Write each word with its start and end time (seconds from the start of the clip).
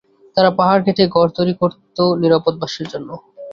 তারা 0.37 0.49
পাহাড় 0.57 0.81
কেটে 0.85 1.03
ঘর 1.15 1.27
তৈরি 1.37 1.53
করত 1.61 1.97
নিরাপদ 2.21 2.53
বাসের 2.61 2.85
জন্যে। 2.91 3.15